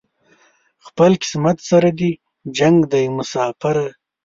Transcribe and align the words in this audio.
خپل 0.87 1.11
قسمت 1.21 1.57
سره 1.69 1.89
دې 1.99 2.11
جنګ 2.57 2.77
دی 2.91 3.05
مساپره 3.17 3.85